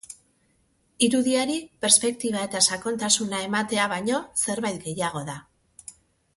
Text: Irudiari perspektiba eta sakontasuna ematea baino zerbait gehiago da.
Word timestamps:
Irudiari 1.07 1.57
perspektiba 1.85 2.41
eta 2.49 2.63
sakontasuna 2.69 3.45
ematea 3.51 3.87
baino 3.95 4.25
zerbait 4.47 4.85
gehiago 4.91 5.27
da. 5.33 5.41